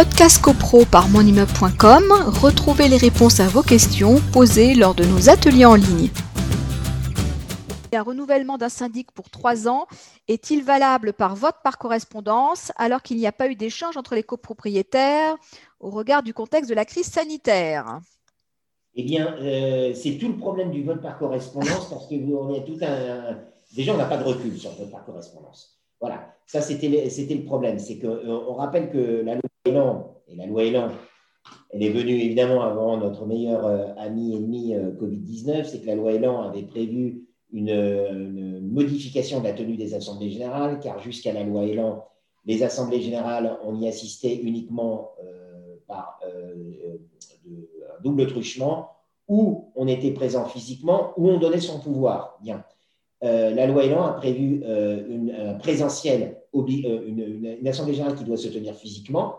[0.00, 2.04] Podcast CoPro par monimmeuble.com,
[2.40, 6.08] retrouvez les réponses à vos questions posées lors de nos ateliers en ligne.
[7.92, 9.86] Un renouvellement d'un syndic pour trois ans
[10.26, 14.22] est-il valable par vote par correspondance alors qu'il n'y a pas eu d'échange entre les
[14.22, 15.36] copropriétaires
[15.80, 18.00] au regard du contexte de la crise sanitaire?
[18.94, 22.14] Eh bien, euh, c'est tout le problème du vote par correspondance parce que.
[23.76, 25.78] Déjà, on n'a pas de recul sur le vote par correspondance.
[26.00, 27.78] Voilà, ça c'était le problème.
[27.78, 30.88] C'est qu'on euh, rappelle que la loi Et la loi Elan,
[31.70, 36.12] elle est venue évidemment avant notre meilleur euh, ami ennemi Covid-19, c'est que la loi
[36.12, 41.64] Elan avait prévu une, modification de la tenue des assemblées générales, car jusqu'à la loi
[41.64, 42.04] Elan,
[42.44, 46.96] les assemblées générales, on y assistait uniquement euh, par euh,
[47.48, 48.90] un double truchement,
[49.28, 52.38] où on était présent physiquement, où on donnait son pouvoir.
[52.42, 52.64] Bien.
[53.22, 55.34] Euh, la loi Elan a prévu une,
[56.54, 59.36] une, assemblée générale qui doit se tenir physiquement.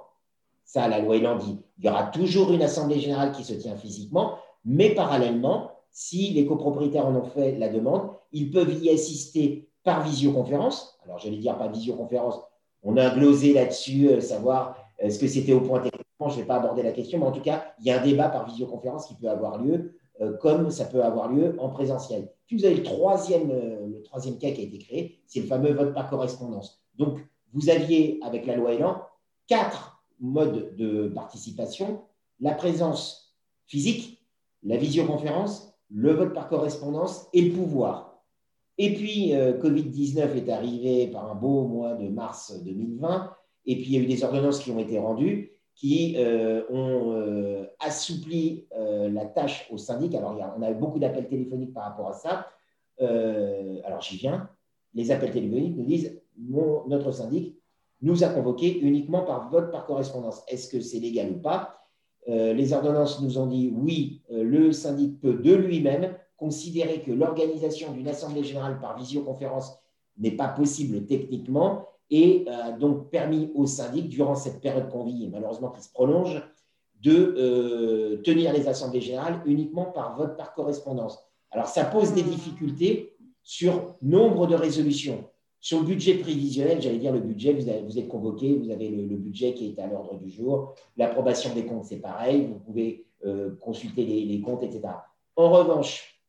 [0.72, 3.76] Ça, la loi Elan dit, il y aura toujours une assemblée générale qui se tient
[3.76, 9.68] physiquement, mais parallèlement, si les copropriétaires en ont fait la demande, ils peuvent y assister
[9.84, 10.98] par visioconférence.
[11.04, 12.40] Alors, j'allais dire par visioconférence,
[12.84, 16.40] on a glosé là-dessus, euh, savoir euh, est-ce que c'était au point techniquement, je ne
[16.40, 18.46] vais pas aborder la question, mais en tout cas, il y a un débat par
[18.46, 22.32] visioconférence qui peut avoir lieu, euh, comme ça peut avoir lieu en présentiel.
[22.48, 25.74] Puis vous avez le troisième, le troisième cas qui a été créé, c'est le fameux
[25.74, 26.82] vote par correspondance.
[26.96, 27.20] Donc,
[27.52, 29.02] vous aviez, avec la loi Elan,
[29.48, 32.04] quatre modes de participation,
[32.40, 34.26] la présence physique,
[34.64, 38.24] la visioconférence, le vote par correspondance et le pouvoir.
[38.78, 43.32] Et puis, euh, Covid-19 est arrivé par un beau mois de mars 2020,
[43.66, 47.14] et puis il y a eu des ordonnances qui ont été rendues qui euh, ont
[47.14, 50.14] euh, assoupli la tâche au syndic.
[50.14, 52.48] Alors, on a eu beaucoup d'appels téléphoniques par rapport à ça.
[53.00, 54.50] alors, j'y viens.
[54.94, 57.61] Les appels téléphoniques nous disent notre syndic
[58.02, 60.44] nous a convoqués uniquement par vote par correspondance.
[60.48, 61.78] Est-ce que c'est légal ou pas?
[62.30, 67.12] Euh, les ordonnances nous ont dit oui, euh, le syndic peut de lui-même considérer que
[67.12, 69.80] l'organisation d'une assemblée générale par visioconférence
[70.18, 72.46] n'est pas possible techniquement et
[72.78, 76.44] donc permis au syndic, durant cette période qu'on vit malheureusement qui se prolonge,
[77.02, 81.20] de euh, tenir les assemblées générales uniquement par vote par correspondance.
[81.50, 85.26] Alors ça pose des difficultés sur nombre de résolutions.
[85.64, 89.54] Sur le budget prévisionnel, j'allais dire le budget, vous, êtes convoqué, vous avez le, budget
[89.54, 90.74] qui est à l'ordre du jour.
[90.98, 94.82] L'approbation des comptes, c'est pareil, vous pouvez euh, consulter les, comptes, etc.
[95.36, 96.20] En revanche,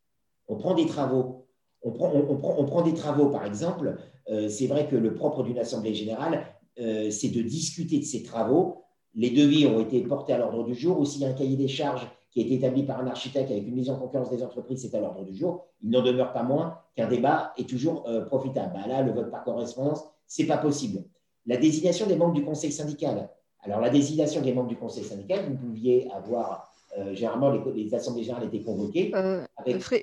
[0.49, 1.47] on prend des travaux.
[1.83, 3.97] On prend, on, prend, on prend des travaux, par exemple.
[4.29, 6.47] Euh, c'est vrai que le propre d'une assemblée générale,
[6.79, 8.85] euh, c'est de discuter de ces travaux.
[9.15, 11.01] Les devis ont été portés à l'ordre du jour.
[11.01, 13.91] Aussi, un cahier des charges qui a été établi par un architecte avec une mise
[13.91, 15.67] en concurrence des entreprises, c'est à l'ordre du jour.
[15.83, 18.73] Il n'en demeure pas moins qu'un débat est toujours euh, profitable.
[18.75, 21.05] Bah, là, le vote par correspondance, ce n'est pas possible.
[21.45, 23.29] La désignation des membres du conseil syndical.
[23.61, 28.23] Alors, la désignation des membres du conseil syndical, vous pouviez avoir euh, généralement, les, assemblées
[28.23, 29.13] générales étaient convoquées.
[29.15, 29.47] Euh,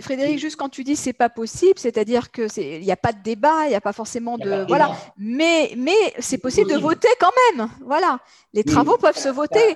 [0.02, 3.22] Frédéric, juste quand tu dis c'est pas possible, c'est-à-dire que il n'y a pas de
[3.22, 7.32] débat, il n'y a pas forcément de, voilà, mais mais c'est possible, de voter quand
[7.58, 8.20] même, voilà.
[8.54, 9.76] Les travaux peuvent se voter.